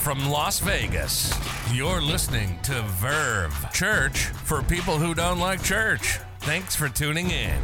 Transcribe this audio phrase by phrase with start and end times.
[0.00, 1.30] from Las Vegas.
[1.74, 6.18] You're listening to Verve Church for people who don't like church.
[6.38, 7.58] Thanks for tuning in.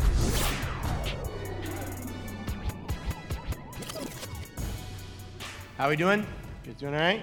[5.78, 6.26] How are we doing?
[6.66, 7.22] You doing all right?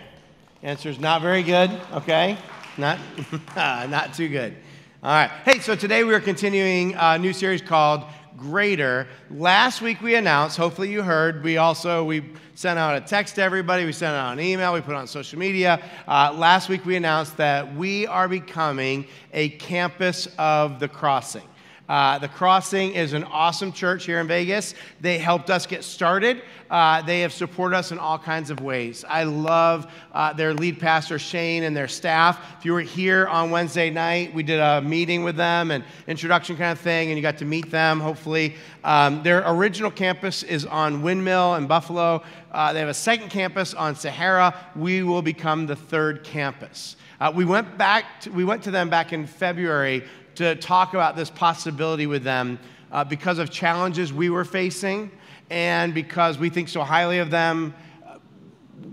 [0.63, 1.69] Answer's not very good.
[1.93, 2.35] Okay,
[2.79, 2.97] not
[3.55, 4.55] not too good.
[5.03, 5.29] All right.
[5.45, 8.03] Hey, so today we are continuing a new series called
[8.37, 9.07] Greater.
[9.29, 10.57] Last week we announced.
[10.57, 11.43] Hopefully you heard.
[11.43, 12.23] We also we
[12.55, 13.85] sent out a text to everybody.
[13.85, 14.73] We sent out an email.
[14.73, 15.81] We put on social media.
[16.07, 21.43] Uh, last week we announced that we are becoming a campus of the Crossing.
[21.89, 24.73] Uh, the Crossing is an awesome church here in Vegas.
[25.01, 26.41] They helped us get started.
[26.69, 29.03] Uh, they have supported us in all kinds of ways.
[29.07, 32.39] I love uh, their lead pastor, Shane, and their staff.
[32.57, 36.55] If you were here on Wednesday night, we did a meeting with them and introduction
[36.55, 38.55] kind of thing, and you got to meet them, hopefully.
[38.85, 42.23] Um, their original campus is on Windmill in Buffalo.
[42.51, 44.55] Uh, they have a second campus on Sahara.
[44.75, 46.95] We will become the third campus.
[47.19, 48.21] Uh, we went back.
[48.21, 50.03] To, we went to them back in February
[50.35, 52.59] to talk about this possibility with them
[52.91, 55.11] uh, because of challenges we were facing
[55.49, 57.73] and because we think so highly of them.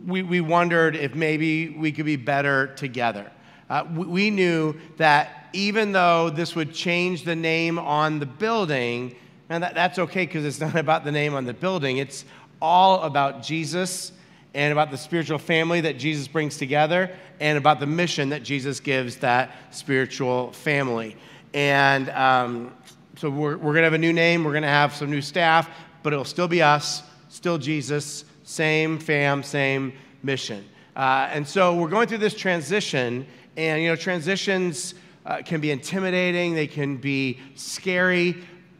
[0.06, 3.30] We, we wondered if maybe we could be better together.
[3.68, 9.14] Uh, we, we knew that even though this would change the name on the building,
[9.48, 12.24] and that, that's okay because it's not about the name on the building, it's
[12.60, 14.12] all about Jesus
[14.54, 18.80] and about the spiritual family that Jesus brings together and about the mission that Jesus
[18.80, 21.16] gives that spiritual family.
[21.54, 22.72] And um,
[23.16, 25.22] so we're, we're going to have a new name, we're going to have some new
[25.22, 25.68] staff,
[26.02, 29.92] but it'll still be us, still Jesus, same fam, same
[30.22, 30.64] mission.
[30.96, 33.26] Uh, and so we're going through this transition,
[33.56, 34.94] and you know, transitions
[35.26, 38.36] uh, can be intimidating, they can be scary,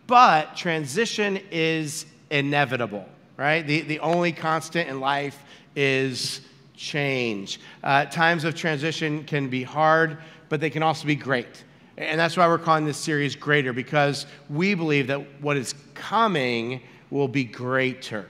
[0.07, 3.67] but transition is inevitable, right?
[3.67, 5.41] The, the only constant in life
[5.77, 6.41] is
[6.77, 7.61] change.
[7.85, 10.19] Uh, times of transition can be hard,
[10.49, 11.65] but they can also be great.
[11.99, 16.81] And that's why we're calling this series Greater, because we believe that what is coming
[17.11, 18.27] will be greater.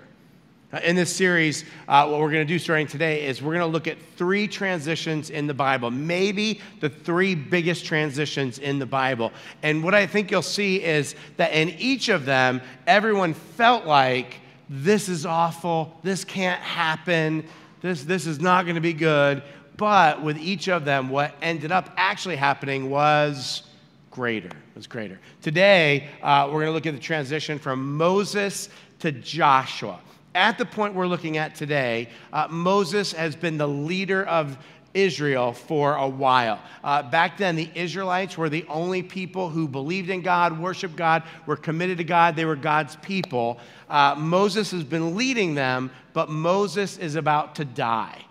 [0.72, 3.60] Uh, in this series, uh, what we're going to do starting today is we're going
[3.60, 8.86] to look at three transitions in the Bible, maybe the three biggest transitions in the
[8.86, 9.32] Bible.
[9.62, 14.40] And what I think you'll see is that in each of them, everyone felt like
[14.72, 17.44] this is awful, this can't happen,
[17.82, 19.42] this, this is not going to be good.
[19.76, 23.64] But with each of them, what ended up actually happening was
[24.10, 24.50] greater.
[24.76, 25.18] Was greater.
[25.42, 28.68] Today, uh, we're going to look at the transition from Moses
[29.00, 29.98] to Joshua.
[30.34, 34.56] At the point we're looking at today, uh, Moses has been the leader of
[34.94, 36.60] Israel for a while.
[36.82, 41.22] Uh, back then, the Israelites were the only people who believed in God, worshiped God,
[41.46, 42.36] were committed to God.
[42.36, 43.58] They were God's people.
[43.88, 48.24] Uh, Moses has been leading them, but Moses is about to die.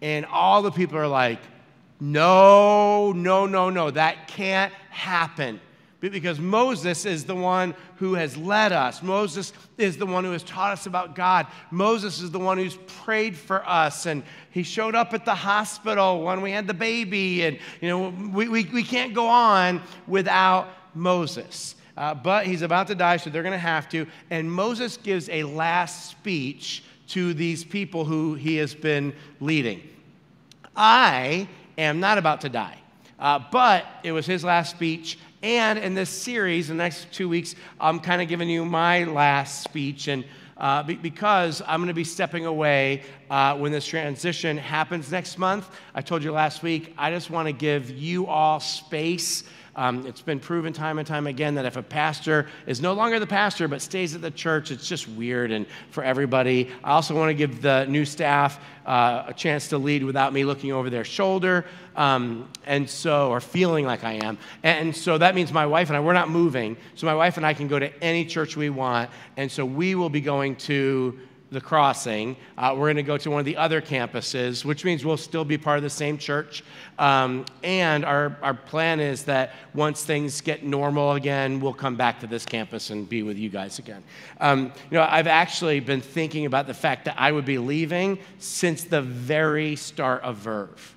[0.00, 1.40] And all the people are like,
[2.00, 5.60] no, no, no, no, that can't happen.
[6.10, 9.04] Because Moses is the one who has led us.
[9.04, 11.46] Moses is the one who has taught us about God.
[11.70, 14.06] Moses is the one who's prayed for us.
[14.06, 17.44] And he showed up at the hospital when we had the baby.
[17.44, 21.76] And, you know, we, we, we can't go on without Moses.
[21.96, 24.04] Uh, but he's about to die, so they're going to have to.
[24.30, 29.88] And Moses gives a last speech to these people who he has been leading.
[30.74, 31.46] I
[31.78, 32.81] am not about to die.
[33.22, 35.16] Uh, but it was his last speech.
[35.44, 39.62] And in this series, the next two weeks, I'm kind of giving you my last
[39.62, 40.08] speech.
[40.08, 40.24] And
[40.56, 45.38] uh, be- because I'm going to be stepping away uh, when this transition happens next
[45.38, 49.44] month, I told you last week, I just want to give you all space
[49.74, 53.18] um, it's been proven time and time again that if a pastor is no longer
[53.18, 56.70] the pastor but stays at the church, it's just weird and for everybody.
[56.84, 60.44] I also want to give the new staff uh, a chance to lead without me
[60.44, 61.64] looking over their shoulder,
[61.96, 64.36] um, and so or feeling like I am.
[64.62, 67.46] And so that means my wife and I we're not moving, so my wife and
[67.46, 69.08] I can go to any church we want,
[69.38, 71.18] and so we will be going to
[71.52, 72.34] the crossing.
[72.56, 75.44] Uh, we're going to go to one of the other campuses, which means we'll still
[75.44, 76.64] be part of the same church.
[76.98, 82.20] Um, and our, our plan is that once things get normal again, we'll come back
[82.20, 84.02] to this campus and be with you guys again.
[84.40, 88.18] Um, you know, I've actually been thinking about the fact that I would be leaving
[88.38, 90.96] since the very start of Verve.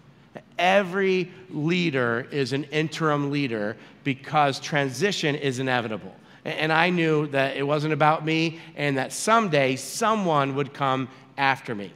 [0.57, 3.75] Every leader is an interim leader
[4.05, 6.15] because transition is inevitable.
[6.45, 11.73] And I knew that it wasn't about me and that someday someone would come after
[11.73, 11.91] me.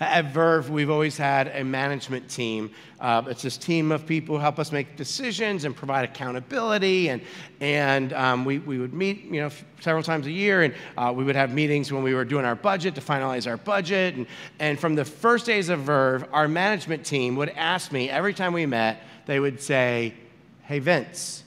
[0.00, 2.70] At Verve, we've always had a management team.
[3.00, 7.08] Uh, it's this team of people who help us make decisions and provide accountability.
[7.08, 7.20] And,
[7.60, 9.50] and um, we, we would meet you know,
[9.80, 12.54] several times a year, and uh, we would have meetings when we were doing our
[12.54, 14.14] budget to finalize our budget.
[14.14, 14.26] And,
[14.60, 18.52] and from the first days of Verve, our management team would ask me every time
[18.52, 20.14] we met, they would say,
[20.62, 21.42] Hey, Vince,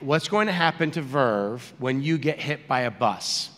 [0.00, 3.50] what's going to happen to Verve when you get hit by a bus?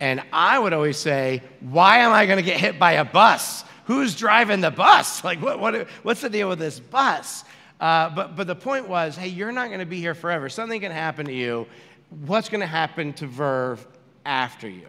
[0.00, 3.64] And I would always say, Why am I going to get hit by a bus?
[3.84, 5.24] Who's driving the bus?
[5.30, 7.44] Like, what, what, what's the deal with this bus?
[7.80, 10.48] Uh, but, but the point was, hey, you're not going to be here forever.
[10.48, 11.66] Something can happen to you.
[12.26, 13.86] What's going to happen to Verve
[14.24, 14.86] after you?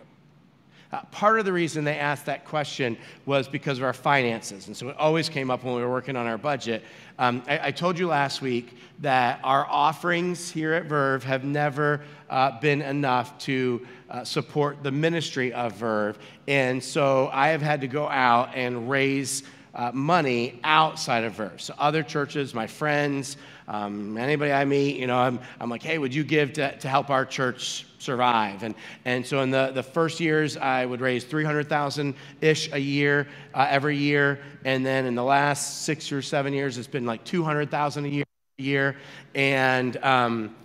[0.91, 4.67] Uh, part of the reason they asked that question was because of our finances.
[4.67, 6.83] And so it always came up when we were working on our budget.
[7.17, 12.01] Um, I, I, told you last week that our offerings here at Verve have never
[12.29, 16.19] uh, been enough to uh, support the ministry of Verve.
[16.47, 19.43] And so I have had to go out and raise
[19.73, 21.61] uh, money outside of Verve.
[21.61, 25.97] So other churches, my friends, um, anybody I meet, you know, I'm, I'm like, hey,
[25.97, 28.63] would you give to, to help our church survive?
[28.63, 28.75] And,
[29.06, 33.98] and so in the, the first years, I would raise 300,000-ish a year, uh, every
[33.98, 34.39] year.
[34.65, 38.25] And then in the last six or seven years, it's been like 200,000 a year.
[38.57, 38.98] year.
[39.33, 40.56] And um,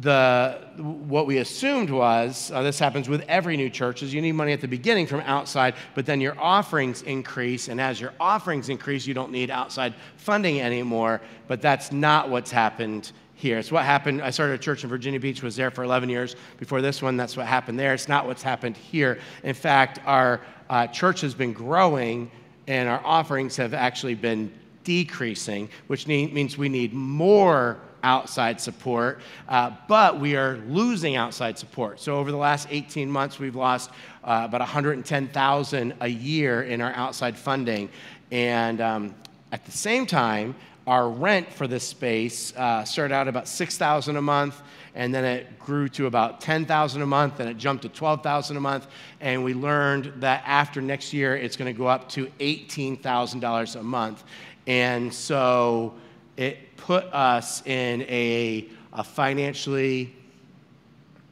[0.00, 4.32] the, what we assumed was uh, this happens with every new church is you need
[4.32, 8.68] money at the beginning from outside but then your offerings increase and as your offerings
[8.68, 13.58] increase you don't need outside funding anymore but that's not what's happened here.
[13.58, 14.20] It's what happened.
[14.20, 16.34] I started a church in virginia beach was there for 11 years.
[16.58, 17.94] Before this one that's what happened there.
[17.94, 19.18] It's not what's happened here.
[19.44, 22.30] In fact our uh, church has been growing
[22.66, 24.52] and our offerings have actually been
[24.84, 32.00] decreasing which means we need more outside support, uh, but we are losing outside support.
[32.00, 33.90] So over the last 18 months, we've lost
[34.24, 37.88] uh, about 110,000 a year in our outside funding,
[38.30, 39.14] and um,
[39.52, 40.54] at the same time,
[40.88, 44.62] our rent for this space uh, started out about 6,000 a month,
[44.94, 48.60] and then it grew to about 10,000 a month, and it jumped to 12,000 a
[48.60, 48.86] month,
[49.20, 53.82] and we learned that after next year, it's going to go up to $18,000 a
[53.82, 54.24] month,
[54.66, 55.92] and so
[56.38, 60.16] it put us in a, a financially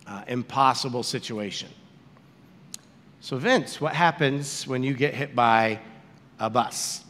[0.07, 1.71] uh, impossible situation.
[3.21, 5.81] So, Vince, what happens when you get hit by
[6.39, 7.06] a bus?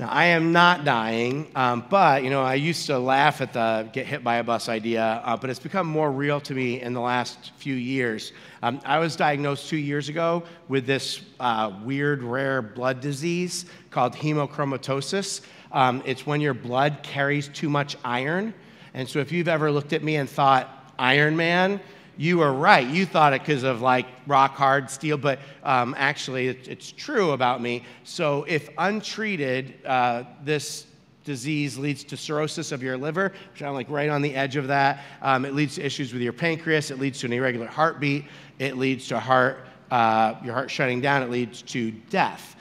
[0.00, 3.86] Now, I am not dying, um, but you know, I used to laugh at the
[3.92, 6.94] get hit by a bus idea, uh, but it's become more real to me in
[6.94, 8.32] the last few years.
[8.62, 14.14] Um, I was diagnosed two years ago with this uh, weird, rare blood disease called
[14.14, 15.42] hemochromatosis.
[15.70, 18.54] Um, it's when your blood carries too much iron.
[18.94, 21.78] And so if you've ever looked at me and thought, Iron Man,
[22.20, 22.86] you were right.
[22.86, 27.30] You thought it because of like rock hard steel, but um, actually it, it's true
[27.30, 27.82] about me.
[28.04, 30.84] So if untreated, uh, this
[31.24, 34.68] disease leads to cirrhosis of your liver, which I'm like right on the edge of
[34.68, 35.02] that.
[35.22, 36.90] Um, it leads to issues with your pancreas.
[36.90, 38.26] It leads to an irregular heartbeat.
[38.58, 41.22] It leads to heart, uh, your heart shutting down.
[41.22, 42.54] It leads to death.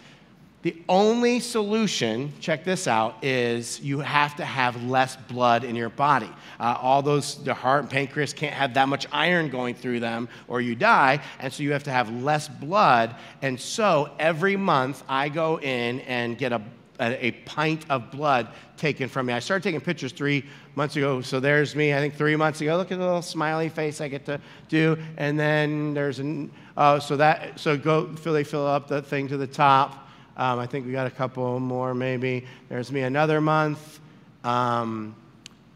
[0.62, 5.88] The only solution, check this out, is you have to have less blood in your
[5.88, 6.30] body.
[6.60, 10.28] Uh, all those, the heart and pancreas can't have that much iron going through them
[10.50, 13.16] or you die, and so you have to have less blood.
[13.42, 16.62] And so every month I go in and get a,
[17.00, 19.34] a, a pint of blood taken from me.
[19.34, 20.44] I started taking pictures three
[20.76, 22.76] months ago, so there's me, I think three months ago.
[22.76, 24.98] Look at the little smiley face I get to do.
[25.16, 29.30] And then there's an, oh, so that, so go, fill, they fill up the thing
[29.30, 30.08] to the top.
[30.40, 32.46] Um, I think we got a couple more maybe.
[32.70, 34.00] There's me another month.
[34.46, 35.14] Um,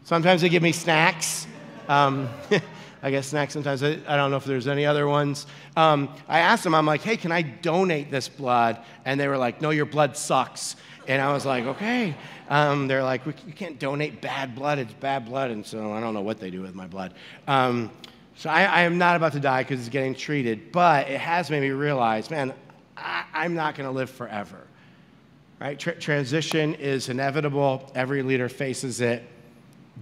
[0.04, 1.46] sometimes they give me snacks.
[1.86, 2.30] Um,
[3.02, 3.82] I get snacks sometimes.
[3.82, 5.46] I, I, don't know if there's any other ones.
[5.76, 8.78] Um, I asked them, I'm like, hey, can I donate this blood?
[9.04, 10.76] And they were like, no, your blood sucks.
[11.06, 12.14] And I was like, okay.
[12.48, 14.78] Um, they're like, you can't donate bad blood.
[14.78, 15.50] It's bad blood.
[15.50, 17.12] And so I don't know what they do with my blood.
[17.46, 17.90] Um,
[18.36, 21.50] so I, I, am not about to die because it's getting treated, but it has
[21.50, 22.54] made me realize, man,
[22.96, 24.58] I, am not going to live forever.
[25.60, 25.78] Right?
[25.78, 27.90] Tra- transition is inevitable.
[27.94, 29.22] Every leader faces it.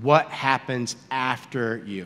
[0.01, 2.05] What happens after you?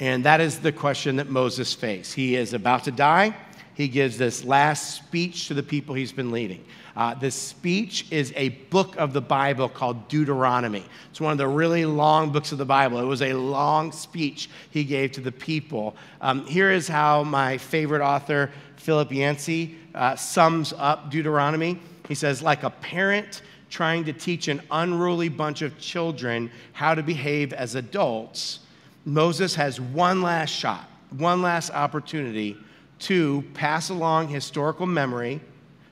[0.00, 2.14] And that is the question that Moses faced.
[2.14, 3.36] He is about to die.
[3.74, 6.64] He gives this last speech to the people he's been leading.
[6.96, 10.84] Uh, this speech is a book of the Bible called Deuteronomy.
[11.10, 13.00] It's one of the really long books of the Bible.
[13.00, 15.96] It was a long speech he gave to the people.
[16.20, 18.52] Um, here is how my favorite author,
[18.84, 21.80] Philip Yancey, uh, sums up Deuteronomy.
[22.06, 27.02] He says, like a parent trying to teach an unruly bunch of children how to
[27.02, 28.58] behave as adults,
[29.06, 30.86] Moses has one last shot,
[31.16, 32.58] one last opportunity
[32.98, 35.40] to pass along historical memory,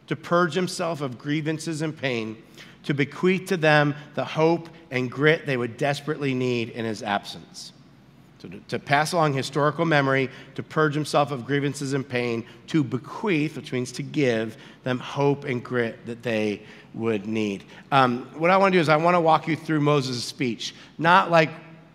[0.06, 2.36] to purge himself of grievances and pain,
[2.82, 7.72] to bequeath to them the hope and grit they would desperately need in his absence.
[8.42, 13.56] To, to, pass along historical memory, to purge himself of grievances and pain, to bequeath,
[13.56, 17.62] which means to give them hope and grit that they would need.
[17.92, 20.74] Um, what I want to do is I want to walk you through Moses' speech,
[20.98, 21.50] not like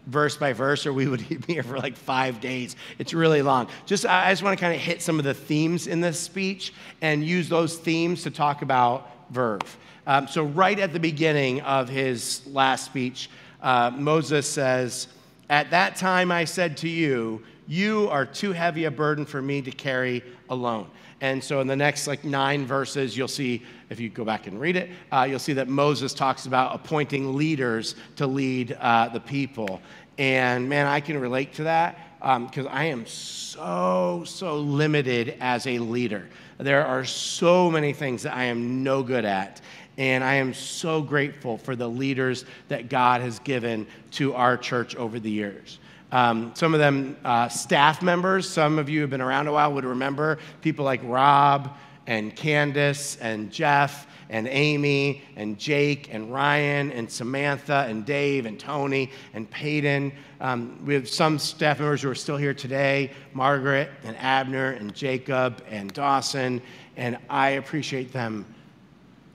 [0.07, 2.75] verse by verse, or we would be here for like five days.
[2.97, 3.67] It's really long.
[3.85, 6.73] Just I just want to kind of hit some of the themes in this speech
[7.01, 9.77] and use those themes to talk about Verve.
[10.07, 13.29] Um, so right at the beginning of his last speech,
[13.61, 15.09] uh, Moses says.
[15.49, 19.61] At that time I said to you, You are too heavy a burden for me
[19.61, 20.89] to carry alone.
[21.19, 24.59] And so in the next like nine verses, you'll see, if you go back and
[24.59, 29.19] read it, uh, you'll see that Moses talks about appointing leaders to lead uh, the
[29.19, 29.81] people.
[30.19, 35.65] And man, I can relate to that because um, I am so, so limited as
[35.65, 36.27] a leader.
[36.59, 39.61] There are so many things that I am no good at.
[39.97, 44.95] And I am so grateful for the leaders that God has given to our church
[44.95, 45.79] over the years.
[46.11, 49.73] Um, some of them uh, staff members, some of you have been around a while
[49.73, 51.75] would remember people like Rob
[52.05, 58.59] and Candace and Jeff and Amy and Jake and Ryan and Samantha and Dave and
[58.59, 60.13] Tony and Peyton.
[60.39, 64.93] Um, we have some staff members who are still here today Margaret and Abner and
[64.93, 66.61] Jacob and Dawson,
[66.95, 68.45] and I appreciate them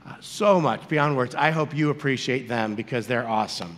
[0.05, 1.35] uh, so much beyond words.
[1.35, 3.77] I hope you appreciate them because they're awesome.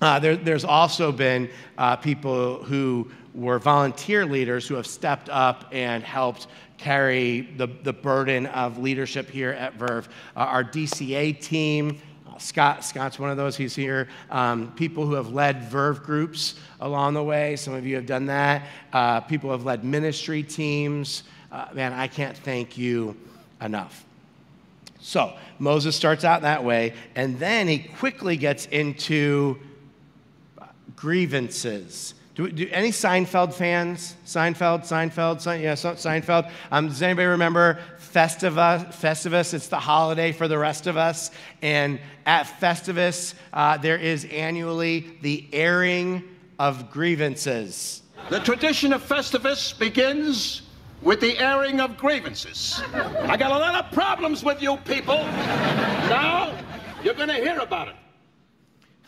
[0.00, 5.68] Uh, there, there's also been uh, people who were volunteer leaders who have stepped up
[5.70, 10.08] and helped carry the, the burden of leadership here at Verve.
[10.36, 14.08] Uh, our DCA team, uh, Scott, Scott's one of those, he's here.
[14.30, 18.26] Um, people who have led Verve groups along the way, some of you have done
[18.26, 18.66] that.
[18.92, 21.22] Uh, people have led ministry teams.
[21.72, 23.16] man, I can't thank you
[23.60, 24.04] enough.
[25.02, 29.58] So Moses starts out that way, and then he quickly gets into
[30.94, 32.14] grievances.
[32.36, 34.16] Do, do any Seinfeld fans?
[34.24, 36.50] Seinfeld, Seinfeld, Sein, yeah, Seinfeld.
[36.70, 38.86] Um, does anybody remember Festivus?
[38.94, 41.32] Festivus, it's the holiday for the rest of us.
[41.60, 46.22] And at Festivus, uh, there is annually the airing
[46.60, 48.02] of grievances.
[48.30, 50.62] The tradition of Festivus begins
[51.02, 52.80] with the airing of grievances.
[52.94, 55.18] I got a lot of problems with you people.
[56.08, 56.56] Now,
[57.02, 57.96] you're going to hear about it.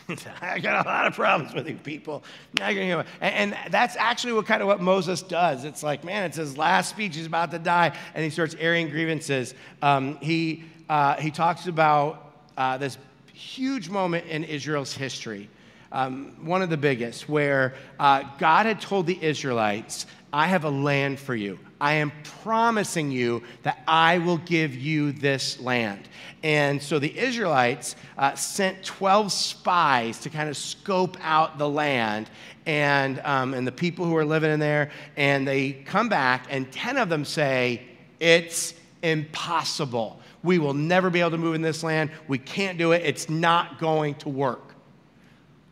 [0.42, 2.24] I got a lot of problems with you people.
[2.58, 5.64] Now you're gonna hear and, and, that's actually what kind of what Moses does.
[5.64, 7.16] It's like, man, it's his last speech.
[7.16, 9.54] He's about to die, and he starts airing grievances.
[9.80, 12.98] Um, he uh, he talks about uh, this
[13.32, 15.48] huge moment in Israel's history,
[15.90, 20.70] um, one of the biggest, where uh, God had told the Israelites, "I have a
[20.70, 21.60] land for you.
[21.80, 22.12] I am
[22.42, 26.08] promising you that I will give you this land.
[26.42, 32.30] And so the Israelites uh, sent 12 spies to kind of scope out the land
[32.66, 34.90] and, um, and the people who are living in there.
[35.16, 37.82] And they come back, and 10 of them say,
[38.18, 40.20] It's impossible.
[40.42, 42.10] We will never be able to move in this land.
[42.28, 43.02] We can't do it.
[43.04, 44.74] It's not going to work.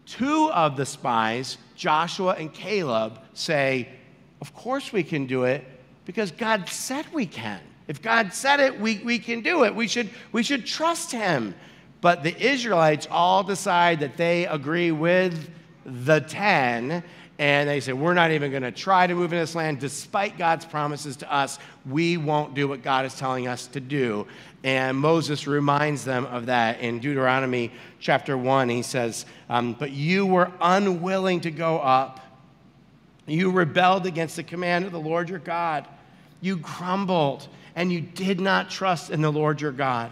[0.06, 3.88] Two of the spies, Joshua and Caleb, say,
[4.42, 5.64] Of course we can do it
[6.04, 7.60] because God said we can.
[7.86, 9.72] If God said it, we, we can do it.
[9.72, 11.54] We should, we should trust Him.
[12.00, 15.48] But the Israelites all decide that they agree with
[15.84, 17.04] the 10,
[17.38, 19.78] and they say, We're not even going to try to move in this land.
[19.78, 24.26] Despite God's promises to us, we won't do what God is telling us to do.
[24.64, 27.70] And Moses reminds them of that in Deuteronomy
[28.00, 28.68] chapter 1.
[28.70, 32.18] He says, um, But you were unwilling to go up
[33.26, 35.86] you rebelled against the command of the Lord your God.
[36.40, 40.10] You grumbled and you did not trust in the Lord your God.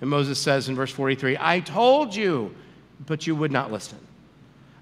[0.00, 2.54] And Moses says in verse 43, I told you,
[3.06, 3.98] but you would not listen.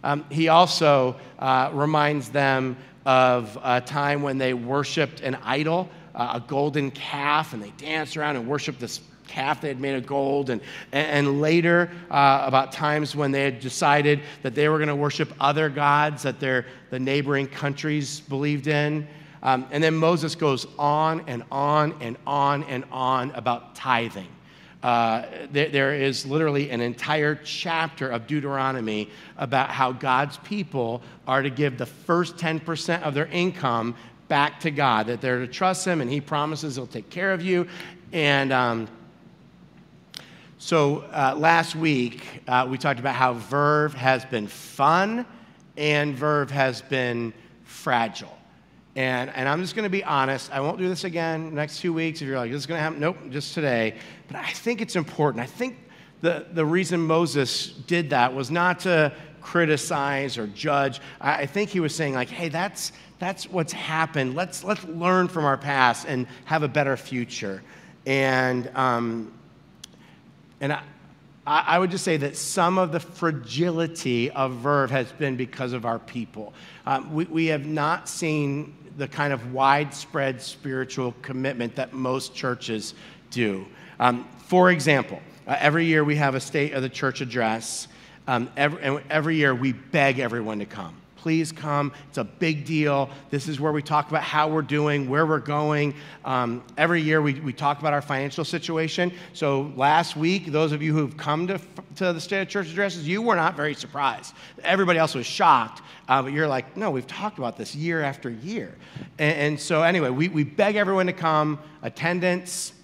[0.02, 6.32] Um, he also uh, reminds them of a time when they worshiped an idol, uh,
[6.34, 10.06] a golden calf, and they danced around and worshiped this calf they had made of
[10.06, 10.50] gold.
[10.50, 10.60] And,
[10.92, 15.32] and later, uh, about times when they had decided that they were going to worship
[15.40, 19.06] other gods that their, the neighboring countries believed in.
[19.42, 24.28] Um, and then Moses goes on and on and on and on about tithing.
[24.82, 31.40] Uh, there, there is literally an entire chapter of Deuteronomy about how God's people are
[31.40, 33.94] to give the first 10% of their income
[34.28, 37.42] back to God, that they're to trust Him and He promises He'll take care of
[37.42, 37.66] you.
[38.12, 38.88] And um,
[40.64, 45.26] so uh, last week, uh, we talked about how Verve has been fun
[45.76, 48.34] and Verve has been fragile.
[48.96, 50.50] And, and I'm just going to be honest.
[50.50, 52.22] I won't do this again next two weeks.
[52.22, 53.96] If you're like, this is going to happen, nope, just today.
[54.26, 55.42] But I think it's important.
[55.42, 55.76] I think
[56.22, 60.98] the, the reason Moses did that was not to criticize or judge.
[61.20, 64.34] I, I think he was saying, like, hey, that's, that's what's happened.
[64.34, 67.62] Let's, let's learn from our past and have a better future.
[68.06, 69.30] And, um,
[70.64, 70.80] and I,
[71.46, 75.84] I would just say that some of the fragility of Verve has been because of
[75.84, 76.54] our people.
[76.86, 82.94] Um, we, we have not seen the kind of widespread spiritual commitment that most churches
[83.28, 83.66] do.
[84.00, 87.88] Um, for example, uh, every year we have a state of the church address.
[88.26, 90.96] Um, every, and every year we beg everyone to come.
[91.24, 91.90] Please come.
[92.10, 93.08] It's a big deal.
[93.30, 95.94] This is where we talk about how we're doing, where we're going.
[96.22, 99.10] Um, every year we, we talk about our financial situation.
[99.32, 101.58] So last week, those of you who've come to,
[101.96, 104.34] to the state of church addresses, you were not very surprised.
[104.62, 108.28] Everybody else was shocked, uh, but you're like, no, we've talked about this year after
[108.28, 108.74] year.
[109.18, 111.58] And, and so, anyway, we, we beg everyone to come.
[111.80, 112.74] Attendance,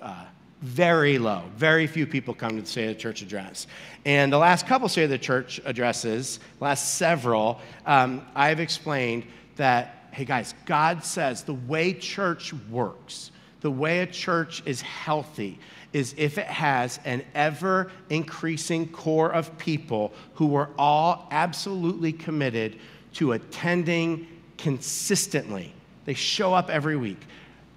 [0.00, 0.24] uh,
[0.60, 1.42] very low.
[1.56, 3.66] Very few people come to the State of the Church address.
[4.04, 9.24] And the last couple State of the Church addresses, last several, um, I've explained
[9.56, 15.58] that, hey guys, God says the way church works, the way a church is healthy,
[15.92, 22.78] is if it has an ever increasing core of people who are all absolutely committed
[23.14, 24.26] to attending
[24.58, 25.72] consistently.
[26.04, 27.20] They show up every week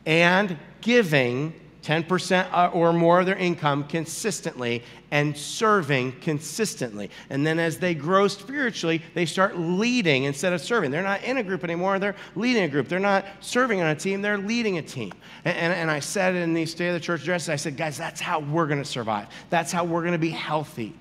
[0.05, 7.09] and giving 10% uh, or more of their income consistently and serving consistently.
[7.29, 10.91] And then as they grow spiritually, they start leading instead of serving.
[10.91, 12.88] They're not in a group anymore, they're leading a group.
[12.88, 15.11] They're not serving on a team, they're leading a team.
[15.43, 17.97] And, and, and I said in the State of the Church address, I said, guys,
[17.97, 19.27] that's how we're going to survive.
[19.50, 20.93] That's how we're going to be healthy.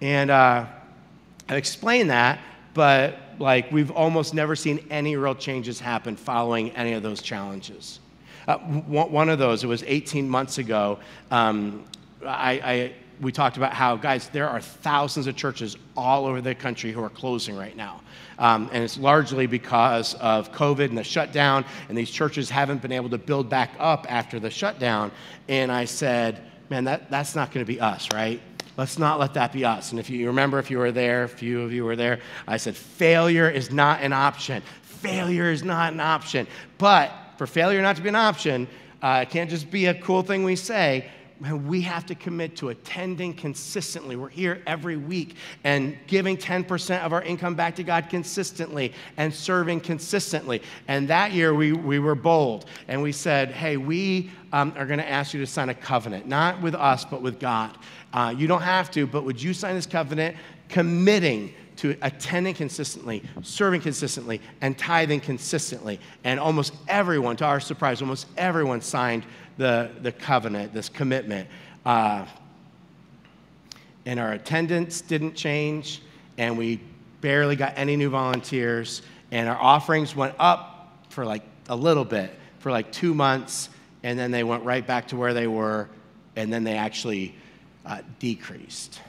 [0.00, 0.66] And uh,
[1.48, 2.38] I explained that,
[2.72, 8.00] but like we've almost never seen any real changes happen following any of those challenges.
[8.46, 10.98] Uh, one of those, it was 18 months ago,
[11.30, 11.84] um,
[12.26, 16.54] I, I, we talked about how, guys, there are thousands of churches all over the
[16.54, 18.00] country who are closing right now.
[18.38, 22.92] Um, and it's largely because of COVID and the shutdown, and these churches haven't been
[22.92, 25.12] able to build back up after the shutdown.
[25.48, 28.40] And I said, man, that, that's not going to be us, right?
[28.76, 29.92] Let's not let that be us.
[29.92, 32.18] And if you remember, if you were there, a few of you were there,
[32.48, 34.62] I said, failure is not an option.
[34.82, 36.48] Failure is not an option.
[36.78, 38.68] But for failure not to be an option,
[39.02, 41.06] uh, it can't just be a cool thing we say.
[41.40, 44.16] We have to commit to attending consistently.
[44.16, 49.34] We're here every week and giving 10% of our income back to God consistently and
[49.34, 50.62] serving consistently.
[50.88, 55.00] And that year we, we were bold and we said, hey, we um, are going
[55.00, 57.76] to ask you to sign a covenant, not with us, but with God.
[58.12, 60.36] Uh, you don't have to, but would you sign this covenant
[60.68, 61.52] committing
[61.84, 66.00] to attending consistently, serving consistently, and tithing consistently.
[66.24, 69.26] And almost everyone, to our surprise, almost everyone signed
[69.58, 71.46] the, the covenant, this commitment.
[71.84, 72.24] Uh,
[74.06, 76.00] and our attendance didn't change,
[76.38, 76.80] and we
[77.20, 82.30] barely got any new volunteers, and our offerings went up for like a little bit,
[82.60, 83.68] for like two months,
[84.02, 85.90] and then they went right back to where they were,
[86.34, 87.34] and then they actually
[87.84, 89.00] uh, decreased.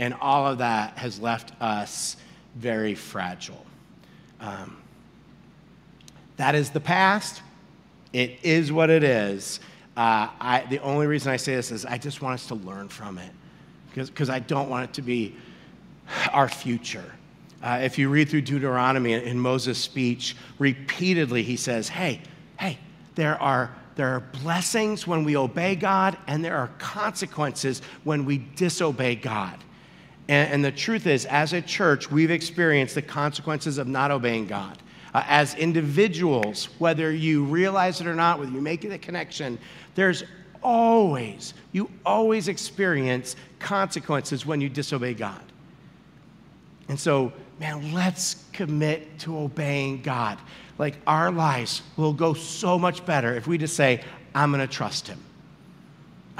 [0.00, 2.16] And all of that has left us
[2.56, 3.66] very fragile.
[4.40, 4.78] Um,
[6.38, 7.42] that is the past.
[8.14, 9.60] It is what it is.
[9.98, 12.88] Uh, I, the only reason I say this is I just want us to learn
[12.88, 13.30] from it
[13.94, 15.36] because I don't want it to be
[16.32, 17.12] our future.
[17.62, 22.22] Uh, if you read through Deuteronomy in Moses' speech, repeatedly he says, Hey,
[22.58, 22.78] hey,
[23.16, 28.38] there are, there are blessings when we obey God, and there are consequences when we
[28.38, 29.58] disobey God.
[30.30, 34.46] And, and the truth is, as a church, we've experienced the consequences of not obeying
[34.46, 34.78] God.
[35.12, 39.58] Uh, as individuals, whether you realize it or not, whether you make the connection,
[39.96, 40.22] there's
[40.62, 45.42] always, you always experience consequences when you disobey God.
[46.88, 50.38] And so, man, let's commit to obeying God.
[50.78, 54.72] Like our lives will go so much better if we just say, I'm going to
[54.72, 55.18] trust Him.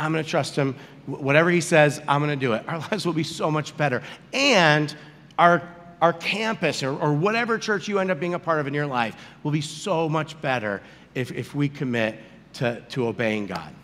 [0.01, 0.75] I'm going to trust Him
[1.07, 2.65] whatever he says, I'm going to do it.
[2.69, 4.03] Our lives will be so much better.
[4.33, 4.95] And
[5.39, 5.63] our,
[6.01, 8.87] our campus or, or whatever church you end up being a part of in your
[8.87, 10.83] life will be so much better
[11.15, 12.19] if, if we commit
[12.55, 13.75] to, to obeying God.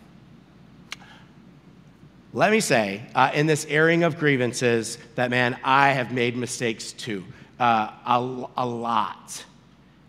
[2.32, 6.92] Let me say, uh, in this airing of grievances, that man, I have made mistakes
[6.92, 7.24] too,
[7.58, 9.44] uh, a, a lot.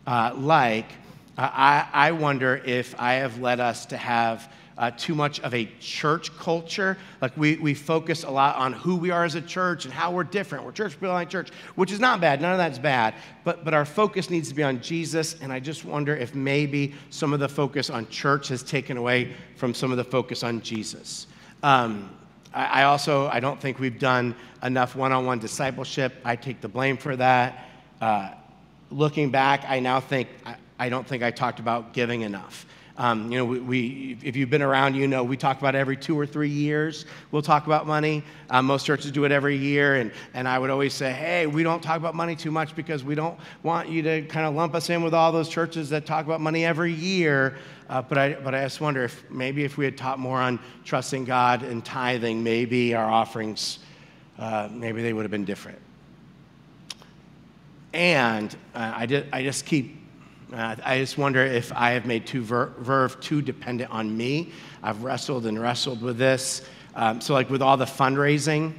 [0.06, 0.91] Uh, like,
[1.38, 5.66] I, I wonder if I have led us to have uh, too much of a
[5.80, 6.98] church culture.
[7.22, 10.12] Like we, we focus a lot on who we are as a church and how
[10.12, 10.63] we're different.
[10.63, 12.42] We're church, people like church, which is not bad.
[12.42, 13.16] None of that's bad.
[13.44, 15.42] But, but our focus needs to be on Jesus.
[15.42, 19.34] And I just wonder if maybe some of the focus on church has taken away
[19.56, 21.28] from some of the focus on Jesus.
[21.63, 22.16] Um,
[22.54, 26.13] I, I also, I don't think we've done enough one-on-one discipleship.
[26.24, 27.68] I take the blame for that.
[28.00, 28.30] Uh,
[28.92, 32.68] looking back, I now think, I, I don't think I talked about giving enough.
[33.00, 35.96] Um, you know, we, we, if you've been around, you know, we talk about every
[35.96, 38.24] two or three years, we'll talk about money.
[38.50, 39.98] Um, most churches do it every year.
[39.98, 43.04] And, and I would always say, hey, we don't talk about money too much because
[43.04, 46.08] we don't want you to kind of lump us in with all those churches that
[46.08, 47.58] talk about money every year.
[47.88, 50.60] Uh, but, I, but I just wonder if maybe if we had taught more on
[50.84, 53.78] trusting God and tithing, maybe our offerings,
[54.40, 55.80] uh, maybe they would have been different.
[57.94, 59.97] And uh, I, did, I just keep
[60.54, 64.52] uh, I just wonder if I have made too ver- Verve too dependent on me.
[64.82, 66.62] I've wrestled and wrestled with this.
[66.96, 68.74] Um, so, like with all the fundraising,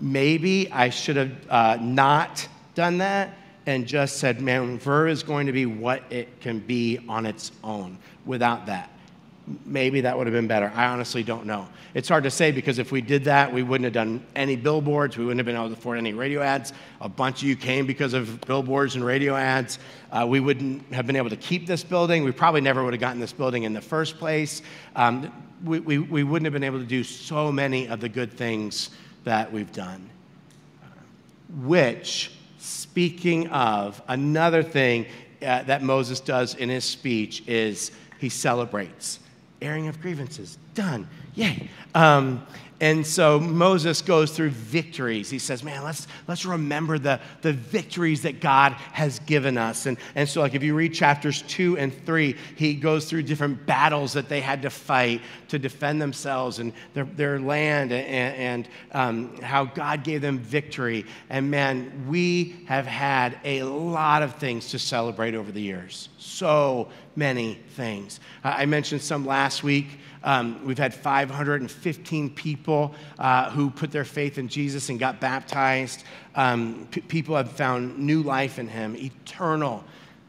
[0.00, 5.46] maybe I should have uh, not done that and just said, man, Verve is going
[5.46, 8.90] to be what it can be on its own without that
[9.64, 10.72] maybe that would have been better.
[10.74, 11.68] I honestly don't know.
[11.94, 15.16] It's hard to say because if we did that, we wouldn't have done any billboards.
[15.16, 16.72] We wouldn't have been able to afford any radio ads.
[17.00, 19.78] A bunch of you came because of billboards and radio ads.
[20.12, 22.22] Uh, we wouldn't have been able to keep this building.
[22.22, 24.62] We probably never would have gotten this building in the first place.
[24.94, 25.32] Um,
[25.64, 28.90] we, we, we wouldn't have been able to do so many of the good things
[29.24, 30.08] that we've done.
[31.62, 35.06] Which, speaking of, another thing
[35.42, 39.18] uh, that Moses does in his speech is he celebrates
[39.62, 41.68] airing of grievances, done, yay.
[41.94, 42.46] Um,
[42.82, 45.28] and so Moses goes through victories.
[45.28, 49.84] He says, man, let's, let's remember the, the victories that God has given us.
[49.84, 53.66] And, and so, like, if you read chapters two and three, he goes through different
[53.66, 58.68] battles that they had to fight to defend themselves and their, their land and, and
[58.92, 61.04] um, how God gave them victory.
[61.28, 66.08] And man, we have had a lot of things to celebrate over the years.
[66.18, 68.20] So many things.
[68.44, 69.98] I mentioned some last week.
[70.22, 76.04] Um, we've had 515 people uh, who put their faith in Jesus and got baptized.
[76.34, 79.82] Um, p- people have found new life in Him, eternal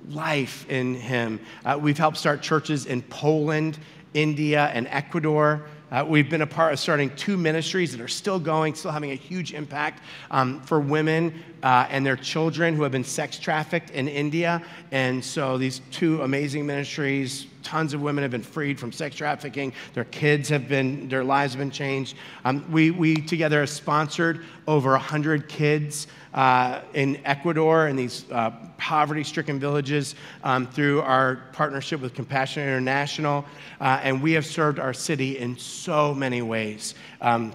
[0.09, 1.39] life in Him.
[1.65, 3.77] Uh, we've helped start churches in Poland,
[4.13, 5.65] India, and Ecuador.
[5.91, 9.11] Uh, we've been a part of starting two ministries that are still going, still having
[9.11, 13.89] a huge impact um, for women uh, and their children who have been sex trafficked
[13.89, 14.63] in India.
[14.91, 19.73] And so these two amazing ministries, tons of women have been freed from sex trafficking.
[19.93, 22.15] Their kids have been, their lives have been changed.
[22.45, 28.51] Um, we, we together have sponsored over 100 kids uh, in Ecuador in these uh,
[28.77, 33.45] poverty stricken villages um, through our partnership with Compassion International.
[33.79, 36.95] Uh, and we have served our city in so many ways.
[37.21, 37.53] Um,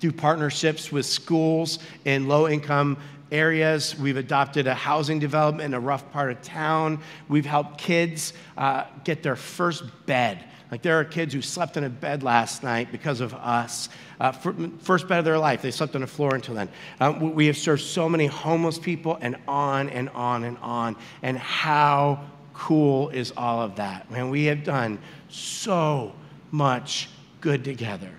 [0.00, 2.96] through partnerships with schools in low income
[3.30, 3.96] areas.
[3.98, 7.00] We've adopted a housing development in a rough part of town.
[7.28, 10.44] We've helped kids uh, get their first bed.
[10.70, 13.88] Like there are kids who slept in a bed last night because of us.
[14.20, 15.62] Uh, first bed of their life.
[15.62, 16.68] They slept on the floor until then.
[17.00, 20.96] Uh, we have served so many homeless people and on and on and on.
[21.22, 24.10] And how cool is all of that?
[24.10, 26.12] Man, we have done so
[26.50, 27.08] much
[27.40, 28.10] good together.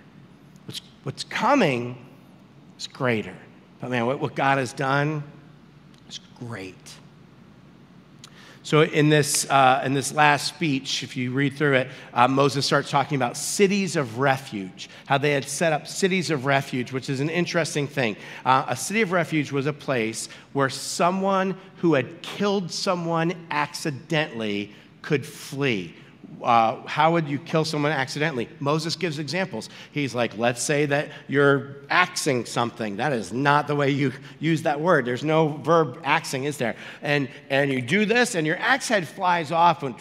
[0.65, 1.97] What's, what's coming
[2.77, 3.35] is greater.
[3.81, 5.23] But man, what, what God has done
[6.07, 6.75] is great.
[8.63, 12.63] So, in this, uh, in this last speech, if you read through it, uh, Moses
[12.63, 17.09] starts talking about cities of refuge, how they had set up cities of refuge, which
[17.09, 18.15] is an interesting thing.
[18.45, 24.71] Uh, a city of refuge was a place where someone who had killed someone accidentally
[25.01, 25.95] could flee
[26.41, 28.49] uh, how would you kill someone accidentally?
[28.59, 29.69] Moses gives examples.
[29.91, 32.97] He's like, let's say that you're axing something.
[32.97, 35.05] That is not the way you use that word.
[35.05, 36.75] There's no verb axing, is there?
[37.01, 39.95] And, and you do this, and your axe head flies off, and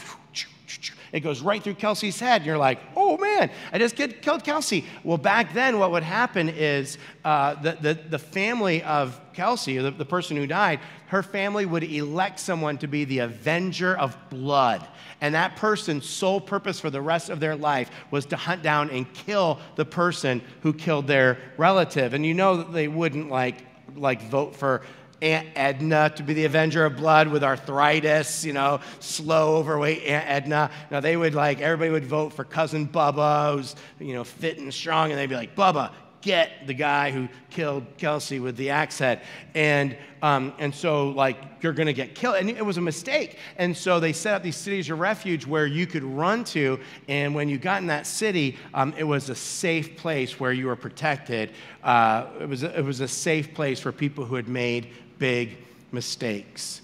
[1.12, 2.42] it goes right through Kelsey's head.
[2.42, 4.84] And you're like, oh man, I just killed Kelsey.
[5.02, 9.90] Well, back then, what would happen is uh, the, the, the family of Kelsey, the,
[9.90, 14.86] the person who died, her family would elect someone to be the avenger of blood.
[15.20, 18.90] And that person's sole purpose for the rest of their life was to hunt down
[18.90, 22.14] and kill the person who killed their relative.
[22.14, 24.82] And you know that they wouldn't like, like vote for
[25.22, 30.24] Aunt Edna to be the avenger of blood with arthritis, you know, slow, overweight Aunt
[30.26, 30.70] Edna.
[30.90, 34.72] Now they would like, everybody would vote for cousin Bubba, who's, you know, fit and
[34.72, 38.98] strong, and they'd be like, Bubba, get the guy who killed Kelsey with the axe
[38.98, 39.22] head.
[39.54, 42.36] And, um, and so, like, you're going to get killed.
[42.36, 43.38] And it was a mistake.
[43.56, 46.78] And so they set up these cities of refuge where you could run to.
[47.08, 50.66] And when you got in that city, um, it was a safe place where you
[50.66, 51.52] were protected.
[51.82, 55.58] Uh, it, was it was a safe place for people who had made big
[55.92, 56.82] mistakes.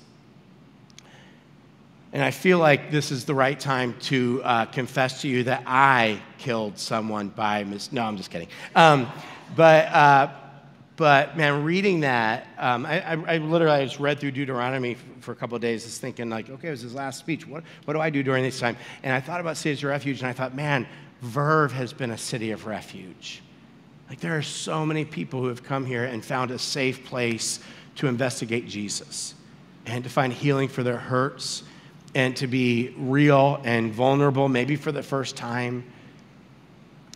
[2.13, 5.65] And I feel like this is the right time to uh, confess to you that
[5.67, 7.93] I killed someone by mis.
[7.93, 8.49] No, I'm just kidding.
[8.75, 9.09] Um,
[9.55, 10.33] but, uh,
[10.97, 15.35] but man, reading that, um, I, I, I, literally just read through Deuteronomy for a
[15.35, 17.47] couple of days, just thinking like, okay, it was his last speech.
[17.47, 18.77] What, what do I do during this time?
[19.03, 20.87] And I thought about cities of refuge, and I thought, man,
[21.21, 23.43] Verve has been a city of refuge.
[24.09, 27.61] Like there are so many people who have come here and found a safe place
[27.97, 29.35] to investigate Jesus
[29.87, 31.63] and to find healing for their hurts
[32.17, 35.85] and to be real and vulnerable, maybe for the first time.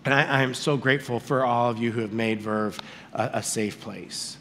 [0.05, 2.79] And I, am so grateful for all of you who have made Verve
[3.15, 4.37] a, a safe place.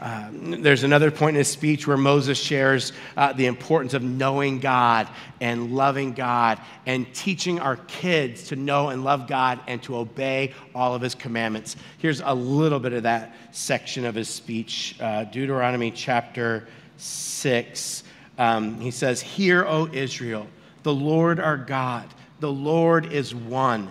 [0.00, 4.60] Um, there's another point in his speech where Moses shares uh, the importance of knowing
[4.60, 5.08] God
[5.40, 10.52] and loving God and teaching our kids to know and love God and to obey
[10.74, 11.74] all of his commandments.
[11.96, 18.04] Here's a little bit of that section of his speech uh, Deuteronomy chapter 6,
[18.38, 20.46] um, he says, Hear, O Israel,
[20.84, 22.08] the Lord our God,
[22.40, 23.90] the Lord is one.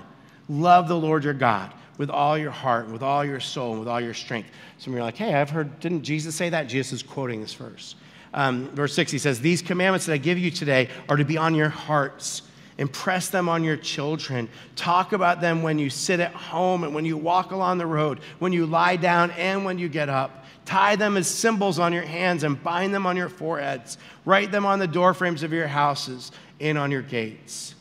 [0.50, 3.90] Love the Lord your God with all your heart, with all your soul, and with
[3.90, 4.50] all your strength.
[4.78, 6.68] Some of you are like, hey, I've heard, didn't Jesus say that?
[6.68, 7.96] Jesus is quoting this verse.
[8.34, 11.38] Um, verse 6, he says, These commandments that I give you today are to be
[11.38, 12.44] on your hearts.
[12.78, 14.48] Impress them on your children.
[14.76, 18.20] Talk about them when you sit at home and when you walk along the road,
[18.38, 20.46] when you lie down and when you get up.
[20.68, 23.98] Tie them as symbols on your hands and bind them on your foreheads.
[24.26, 27.74] Write them on the doorframes of your houses and on your gates.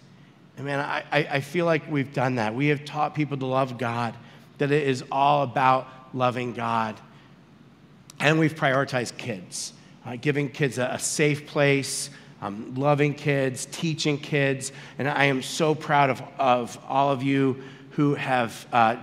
[0.56, 2.54] And man, I, I feel like we've done that.
[2.54, 4.14] We have taught people to love God,
[4.58, 6.94] that it is all about loving God.
[8.20, 9.72] And we've prioritized kids,
[10.06, 12.08] uh, giving kids a, a safe place,
[12.40, 14.70] um, loving kids, teaching kids.
[14.96, 18.64] And I am so proud of, of all of you who have.
[18.72, 18.96] Uh,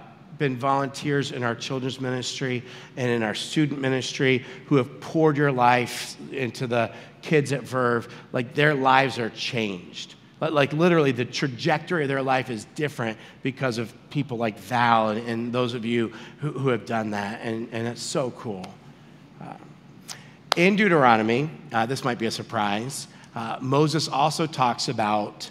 [0.43, 2.62] been volunteers in our children's ministry
[2.97, 8.13] and in our student ministry who have poured your life into the kids at Verve,
[8.34, 10.15] like their lives are changed.
[10.41, 15.25] Like literally, the trajectory of their life is different because of people like Val and,
[15.29, 17.39] and those of you who, who, have done that.
[17.41, 18.65] And, and it's so cool.
[19.41, 19.53] Uh,
[20.58, 25.49] in Deuteronomy, uh, this might be a surprise, uh, Moses also talks about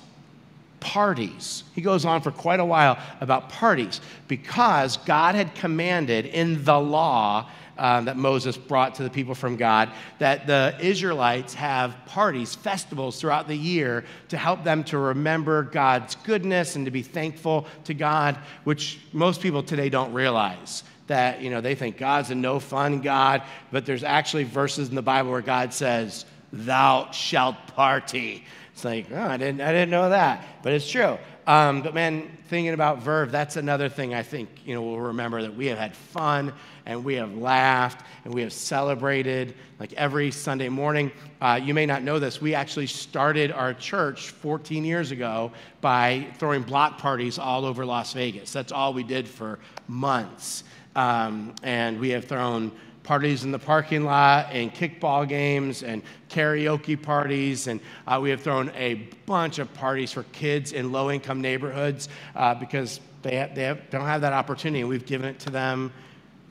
[0.82, 1.62] parties.
[1.74, 6.78] He goes on for quite a while about parties because God had commanded in the
[6.78, 12.54] law um, that Moses brought to the people from God that the Israelites have parties,
[12.54, 17.66] festivals throughout the year to help them to remember God's goodness and to be thankful
[17.84, 22.34] to God, which most people today don't realize that you know they think God's a
[22.34, 27.56] no fun God, but there's actually verses in the Bible where God says, "Thou shalt
[27.68, 31.18] party." It's like, oh, I didn't, I didn't know that, but it's true.
[31.46, 35.42] Um, but man, thinking about Verve, that's another thing I think you know we'll remember
[35.42, 36.52] that we have had fun
[36.86, 41.10] and we have laughed and we have celebrated like every Sunday morning.
[41.40, 46.26] Uh, you may not know this, we actually started our church 14 years ago by
[46.38, 48.52] throwing block parties all over Las Vegas.
[48.52, 49.58] That's all we did for
[49.88, 50.62] months,
[50.94, 52.70] um, and we have thrown
[53.02, 57.66] parties in the parking lot and kickball games and karaoke parties.
[57.66, 58.94] And uh, we have thrown a
[59.26, 63.90] bunch of parties for kids in low income neighborhoods uh, because they, have, they have,
[63.90, 64.80] don't have that opportunity.
[64.80, 65.92] And we've given it to them.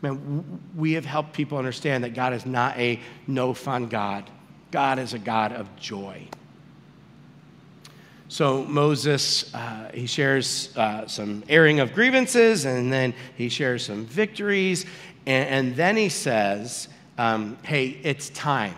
[0.01, 4.29] Man, we have helped people understand that God is not a no fun God,
[4.71, 6.27] God is a God of joy.
[8.31, 14.05] So Moses, uh, he shares uh, some airing of grievances, and then he shares some
[14.05, 14.85] victories,
[15.25, 18.75] and, and then he says, um, hey, it's time.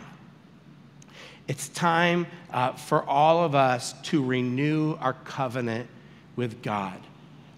[1.48, 5.90] It's time uh, for all of us to renew our covenant
[6.36, 7.00] with God,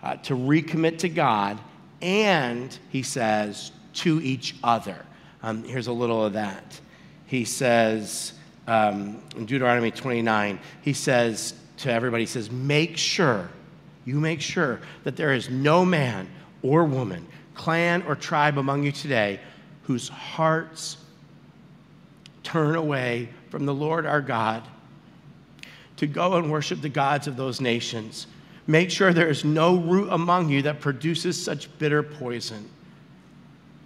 [0.03, 1.59] uh, to recommit to God,
[2.01, 5.05] and he says, to each other.
[5.41, 6.79] Um, here's a little of that.
[7.27, 8.33] He says,
[8.67, 13.49] um, in Deuteronomy 29, he says to everybody, he says, make sure,
[14.05, 16.27] you make sure that there is no man
[16.61, 19.39] or woman clan, or tribe among you today
[19.83, 20.97] whose hearts
[22.43, 24.63] turn away from the Lord our God
[25.97, 28.27] to go and worship the gods of those nations.
[28.67, 32.69] Make sure there is no root among you that produces such bitter poison.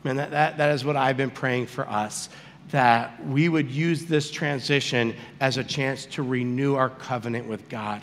[0.05, 2.29] And that, that, that is what I've been praying for us
[2.71, 8.01] that we would use this transition as a chance to renew our covenant with God.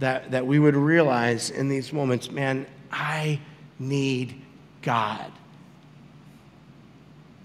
[0.00, 3.38] That, that we would realize in these moments, man, I
[3.78, 4.41] need
[4.82, 5.30] God.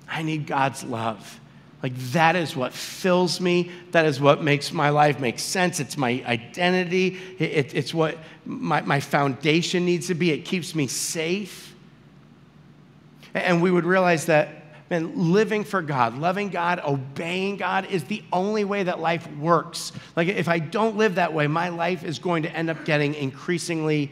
[0.08, 1.40] I need God's love.
[1.84, 3.72] Like that is what fills me.
[3.92, 5.80] That is what makes my life make sense.
[5.80, 7.18] It's my identity.
[7.38, 10.32] It, it, it's what my, my foundation needs to be.
[10.32, 11.76] It keeps me safe.
[13.34, 18.24] And we would realize that, man, living for God, loving God, obeying God is the
[18.34, 19.92] only way that life works.
[20.16, 23.14] Like if I don't live that way, my life is going to end up getting
[23.14, 24.12] increasingly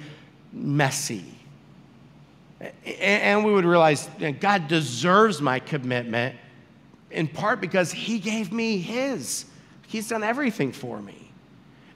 [0.53, 1.34] messy.
[2.59, 6.35] And we would realize God deserves my commitment
[7.11, 9.45] in part because He gave me His.
[9.87, 11.31] He's done everything for me.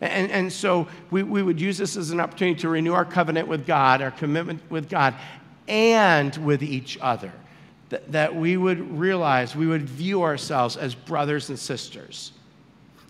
[0.02, 3.48] And, and so we, we would use this as an opportunity to renew our covenant
[3.48, 5.16] with God, our commitment with God,
[5.68, 7.32] and with each other.
[7.90, 12.32] That, that we would realize, we would view ourselves as brothers and sisters.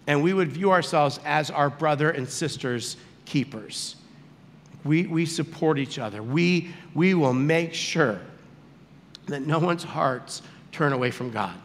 [0.07, 3.95] And we would view ourselves as our brother and sisters' keepers.
[4.83, 6.23] We, we support each other.
[6.23, 8.19] We, we will make sure
[9.25, 11.55] that no one's hearts turn away from God.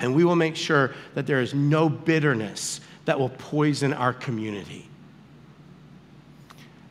[0.00, 4.88] And we will make sure that there is no bitterness that will poison our community.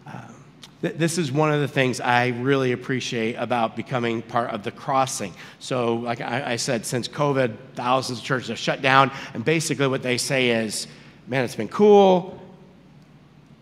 [0.06, 0.36] Um,
[0.82, 4.72] th- this is one of the things I really appreciate about becoming part of the
[4.72, 5.34] crossing.
[5.60, 9.88] So, like I, I said, since COVID, thousands of churches have shut down, and basically
[9.88, 10.88] what they say is,
[11.28, 12.40] man, it's been cool,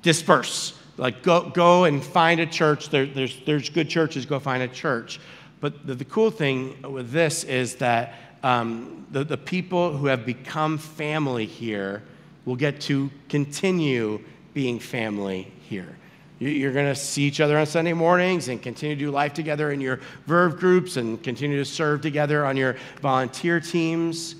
[0.01, 2.89] disperse like, go, go and find a church.
[2.89, 5.19] There, there's, there's good churches, go find a church.
[5.59, 10.25] But the, the cool thing with this is that um, the, the people who have
[10.25, 12.03] become family here
[12.45, 14.19] will get to continue
[14.53, 15.97] being family here.
[16.39, 19.71] You're going to see each other on Sunday mornings and continue to do life together
[19.71, 24.35] in your Verve groups and continue to serve together on your volunteer teams.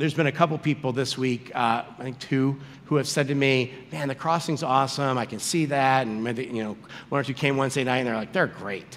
[0.00, 3.34] There's been a couple people this week, uh, I think two, who have said to
[3.34, 5.18] me, man, the crossing's awesome.
[5.18, 6.06] I can see that.
[6.06, 6.78] And you know,
[7.10, 8.96] one or two came Wednesday night and they're like, they're great.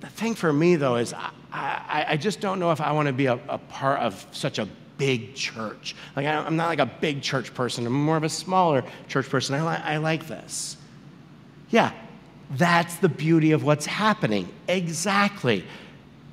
[0.00, 3.08] The thing for me, though, is I, I, I just don't know if I want
[3.08, 5.94] to be a, a, part of such a big church.
[6.16, 7.86] Like, I, am not like a big church person.
[7.86, 9.54] I'm more of a smaller church person.
[9.54, 10.78] I, li- I like this.
[11.68, 11.92] Yeah,
[12.52, 14.48] that's the beauty of what's happening.
[14.66, 15.62] Exactly.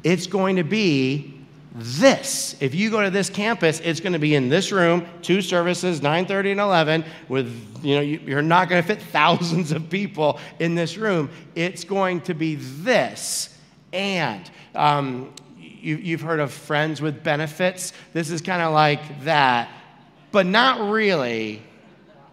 [0.05, 1.42] It's going to be
[1.75, 2.55] this.
[2.59, 6.01] If you go to this campus it's going to be in this room two services
[6.01, 10.75] 9.30 and 11 with you know you're not going to fit thousands of people in
[10.75, 11.29] this room.
[11.55, 13.49] It's going to be this.
[13.91, 17.93] And um, you, you've heard of friends with benefits?
[18.13, 19.69] This is kind of like that.
[20.31, 21.61] But not really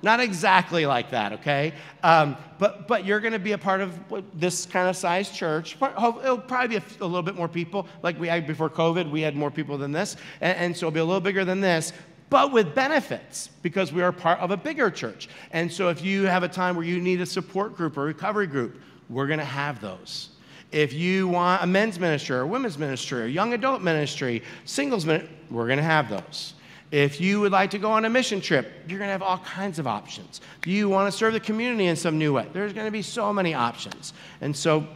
[0.03, 1.75] not exactly like that, okay?
[2.03, 3.99] Um, but, but you're going to be a part of
[4.35, 5.77] this kind of size church.
[5.81, 7.87] It'll probably be a, little bit more people.
[8.03, 10.17] Like we had before COVID, we had more people than this.
[10.41, 11.93] And, and so it'll be a little bigger than this,
[12.31, 15.29] but with benefits because we are part of a bigger church.
[15.51, 18.47] And so if you have a time where you need a support group or recovery
[18.47, 20.31] group, we're going to have those.
[20.71, 25.05] If you want a men's ministry or a women's ministry or young adult ministry, singles
[25.05, 26.55] ministry, we're going to have those.
[26.91, 29.39] If you would like to go on a mission trip, you're going to have all
[29.39, 30.41] kinds of options.
[30.63, 32.49] Do you want to serve the community in some new way?
[32.53, 34.13] There's going to be so many options.
[34.41, 34.87] And so,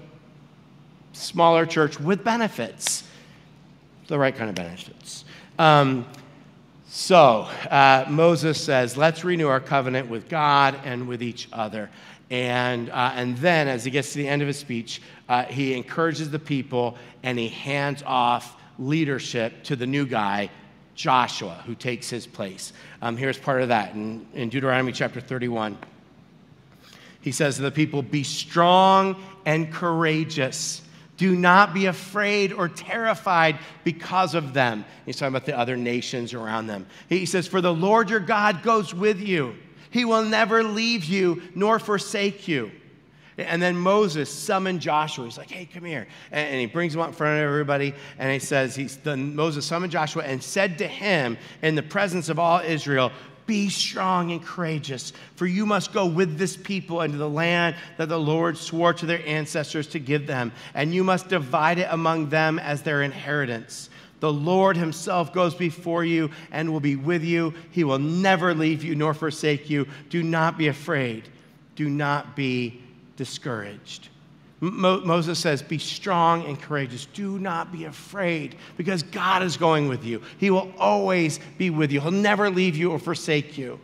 [1.12, 3.04] smaller church with benefits,
[4.08, 5.24] the right kind of benefits.
[5.56, 6.04] Um,
[6.88, 11.90] so, uh, Moses says, let's renew our covenant with God and with each other.
[12.30, 15.74] And, uh, and then, as he gets to the end of his speech, uh, he
[15.74, 20.50] encourages the people and he hands off leadership to the new guy,
[20.94, 22.72] Joshua, who takes his place.
[23.02, 25.76] Um, here's part of that in, in Deuteronomy chapter 31.
[27.20, 30.82] He says to the people, Be strong and courageous.
[31.16, 34.84] Do not be afraid or terrified because of them.
[35.06, 36.86] He's talking about the other nations around them.
[37.08, 39.54] He says, For the Lord your God goes with you,
[39.90, 42.70] he will never leave you nor forsake you.
[43.38, 45.24] And then Moses summoned Joshua.
[45.24, 46.06] He's like, hey, come here.
[46.30, 47.94] And, he brings him up in front of everybody.
[48.18, 52.28] And he says, he's, then Moses summoned Joshua and said to him in the presence
[52.28, 53.10] of all Israel,
[53.46, 58.08] be strong and courageous, for you must go with this people into the land that
[58.08, 62.30] the Lord swore to their ancestors to give them, and you must divide it among
[62.30, 63.90] them as their inheritance.
[64.20, 67.52] The Lord Himself goes before you and will be with you.
[67.70, 69.86] He will never leave you nor forsake you.
[70.08, 71.28] Do not be afraid.
[71.76, 72.80] Do not be
[73.16, 74.08] discouraged.
[74.60, 77.06] Mo- Moses says, Be strong and courageous.
[77.06, 80.22] Do not be afraid because God is going with you.
[80.38, 83.78] He will always be with you, He'll never leave you or forsake you.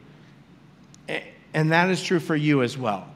[1.53, 3.09] And that is true for you as well.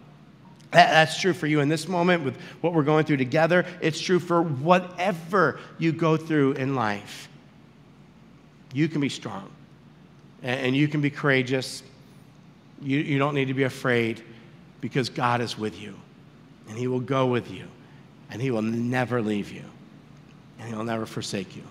[0.72, 3.64] That's true for you in this moment with what we're going through together.
[3.81, 7.29] It's true for whatever you go through in life.
[8.73, 9.48] You can be strong
[10.42, 11.85] and you can be courageous.
[12.83, 14.25] You, you don't need to be afraid
[14.81, 15.94] because God is with you
[16.69, 17.67] and He will go with you
[18.35, 19.62] and he will never leave you,
[20.58, 21.62] and he will never forsake you.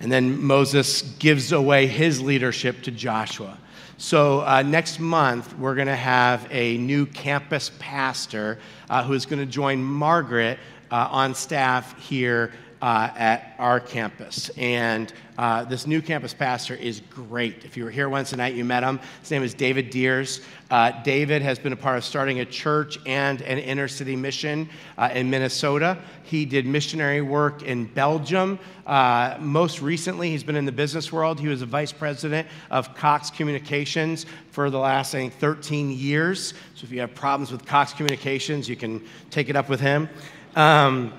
[0.00, 3.58] And then Moses gives away his leadership to Joshua.
[3.98, 9.26] So, uh, next month, we're going to have a new campus pastor uh, who is
[9.26, 10.58] going to join Margaret
[10.90, 12.50] uh, on staff here
[12.82, 14.50] uh, at our campus.
[14.58, 17.64] And uh, this new campus pastor is great.
[17.64, 18.98] If you were here Wednesday night, you met him.
[19.20, 20.42] His name is David Deers.
[20.68, 24.68] Uh, David has been a part of starting a church and an inner city mission
[24.98, 25.96] uh, in Minnesota.
[26.24, 28.58] He did missionary work in Belgium.
[28.84, 31.38] Uh, most recently, he's been in the business world.
[31.38, 36.52] He was a vice president of Cox Communications for the last, I think, 13 years.
[36.74, 40.08] So if you have problems with Cox Communications, you can take it up with him.
[40.56, 41.12] Um,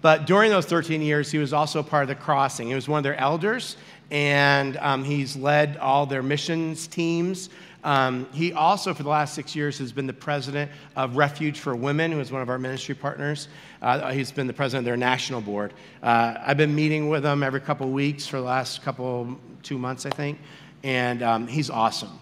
[0.00, 2.68] but during those 13 years, he was also part of the crossing.
[2.68, 3.76] He was one of their elders,
[4.10, 7.50] and um, he's led all their missions teams.
[7.84, 11.74] Um, he also, for the last six years, has been the president of Refuge for
[11.76, 13.48] Women, who is one of our ministry partners.
[13.80, 15.72] Uh, he's been the president of their national board.
[16.02, 20.06] Uh, I've been meeting with him every couple weeks for the last couple, two months,
[20.06, 20.38] I think,
[20.82, 22.18] and um, he's awesome.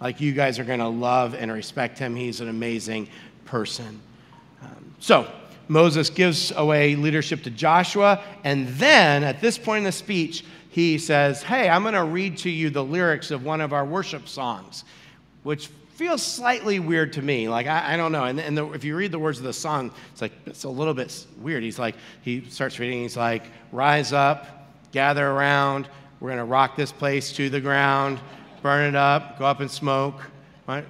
[0.00, 2.16] Like, you guys are going to love and respect him.
[2.16, 3.08] He's an amazing
[3.44, 4.00] person.
[4.62, 5.30] Um, so,
[5.70, 8.22] Moses gives away leadership to Joshua.
[8.42, 12.36] And then at this point in the speech, he says, Hey, I'm going to read
[12.38, 14.84] to you the lyrics of one of our worship songs,
[15.44, 17.48] which feels slightly weird to me.
[17.48, 18.24] Like, I, I don't know.
[18.24, 20.68] And, and the, if you read the words of the song, it's like, it's a
[20.68, 21.62] little bit weird.
[21.62, 26.74] He's like, he starts reading, he's like, Rise up, gather around, we're going to rock
[26.74, 28.18] this place to the ground,
[28.60, 30.20] burn it up, go up in smoke.
[30.66, 30.84] Right?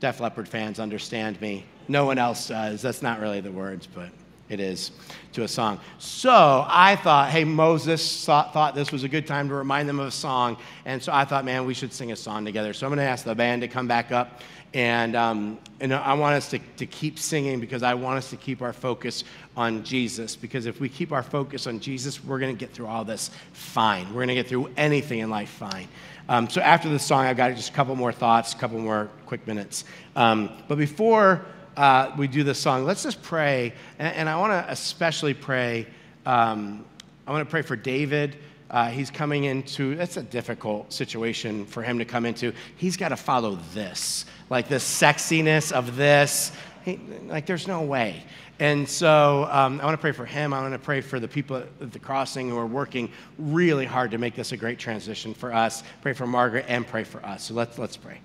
[0.00, 1.64] Def Leppard fans understand me.
[1.92, 2.80] No one else does.
[2.80, 4.08] That's not really the words, but
[4.48, 4.92] it is
[5.34, 5.78] to a song.
[5.98, 10.00] So I thought, hey, Moses thought, thought, this was a good time to remind them
[10.00, 10.56] of a song.
[10.86, 12.72] And so I thought, man, we should sing a song together.
[12.72, 14.40] So I'm going to ask the band to come back up.
[14.72, 18.38] And, um, and I want us to, to keep singing because I want us to
[18.38, 19.24] keep our focus
[19.54, 20.34] on Jesus.
[20.34, 23.30] Because if we keep our focus on Jesus, we're going to get through all this
[23.52, 24.06] fine.
[24.08, 25.88] We're going to get through anything in life fine.
[26.26, 29.10] Um, so after the song, I've got just a couple more thoughts, a couple more
[29.26, 29.84] quick minutes.
[30.16, 31.44] Um, but before
[31.76, 33.72] uh, we do this song, let's just pray.
[33.98, 35.86] And, and I want to especially pray.
[36.26, 36.84] Um,
[37.26, 38.36] I want to pray for David.
[38.70, 42.52] Uh, he's coming into, that's a difficult situation for him to come into.
[42.76, 46.52] He's got to follow this, like the sexiness of this.
[46.84, 48.24] He, like, there's no way.
[48.58, 50.54] And so um, I want to pray for him.
[50.54, 54.10] I want to pray for the people at the crossing who are working really hard
[54.12, 55.82] to make this a great transition for us.
[56.00, 57.44] Pray for Margaret and pray for us.
[57.44, 58.20] So let's, let's pray.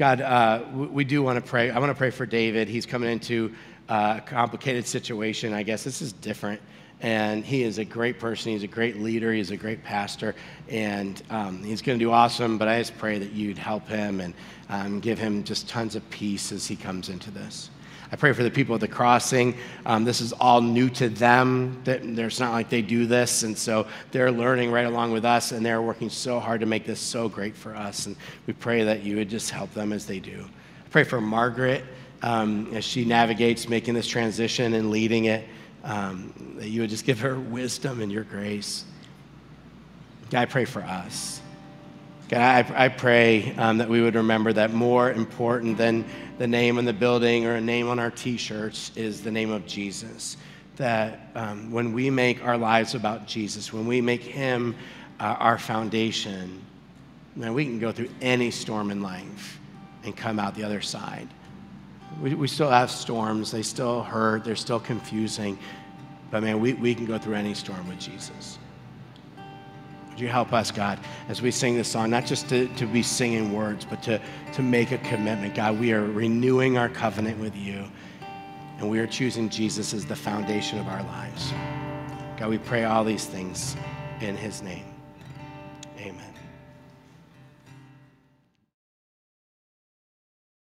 [0.00, 1.70] God, uh, we do want to pray.
[1.70, 2.68] I want to pray for David.
[2.68, 3.54] He's coming into
[3.90, 5.52] a complicated situation.
[5.52, 6.62] I guess this is different.
[7.02, 8.52] And he is a great person.
[8.52, 9.30] He's a great leader.
[9.30, 10.34] He's a great pastor.
[10.70, 12.56] And um, he's going to do awesome.
[12.56, 14.32] But I just pray that you'd help him and
[14.70, 17.68] um, give him just tons of peace as he comes into this.
[18.12, 19.56] I pray for the people at the crossing.
[19.86, 21.80] Um, this is all new to them.
[21.86, 25.64] It's not like they do this, and so they're learning right along with us, and
[25.64, 28.06] they're working so hard to make this so great for us.
[28.06, 30.44] And we pray that you would just help them as they do.
[30.84, 31.84] I pray for Margaret
[32.22, 35.46] um, as she navigates making this transition and leading it.
[35.82, 38.84] Um, that you would just give her wisdom and your grace.
[40.30, 41.39] God, I pray for us.
[42.30, 46.04] God, I, I pray um, that we would remember that more important than
[46.38, 49.50] the name on the building or a name on our t shirts is the name
[49.50, 50.36] of Jesus.
[50.76, 54.76] That um, when we make our lives about Jesus, when we make Him
[55.18, 56.62] uh, our foundation,
[57.34, 59.58] man, we can go through any storm in life
[60.04, 61.26] and come out the other side.
[62.22, 65.58] We, we still have storms, they still hurt, they're still confusing,
[66.30, 68.59] but man, we, we can go through any storm with Jesus.
[70.10, 70.98] Would you help us, God,
[71.28, 74.20] as we sing this song, not just to, to be singing words, but to,
[74.52, 75.54] to make a commitment.
[75.54, 77.84] God, we are renewing our covenant with you,
[78.78, 81.52] and we are choosing Jesus as the foundation of our lives.
[82.36, 83.76] God, we pray all these things
[84.20, 84.89] in his name.